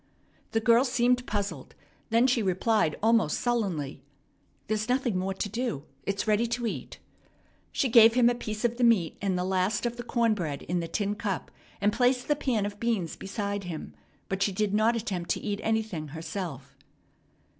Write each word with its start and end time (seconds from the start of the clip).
The 0.53 0.59
girl 0.59 0.83
seemed 0.83 1.27
puzzled; 1.27 1.75
then 2.09 2.25
she 2.25 2.41
replied 2.41 2.97
almost 3.03 3.39
sullenly: 3.39 4.01
"There's 4.65 4.89
nothing 4.89 5.15
more 5.15 5.35
to 5.35 5.47
do. 5.47 5.83
It's 6.07 6.27
ready 6.27 6.47
to 6.47 6.65
eat." 6.65 6.97
She 7.71 7.87
gave 7.87 8.15
him 8.15 8.27
a 8.27 8.33
piece 8.33 8.65
of 8.65 8.77
the 8.77 8.83
meat 8.83 9.15
and 9.21 9.37
the 9.37 9.43
last 9.43 9.85
of 9.85 9.97
the 9.97 10.03
corn 10.03 10.33
bread 10.33 10.63
in 10.63 10.79
the 10.79 10.87
tin 10.87 11.13
cup, 11.13 11.51
and 11.79 11.93
placed 11.93 12.27
the 12.27 12.35
pan 12.35 12.65
of 12.65 12.79
beans 12.79 13.15
beside 13.15 13.65
him; 13.65 13.93
but 14.27 14.41
she 14.41 14.51
did 14.51 14.73
not 14.73 14.95
attempt 14.95 15.29
to 15.29 15.39
eat 15.41 15.59
anything 15.61 16.07
herself. 16.07 16.75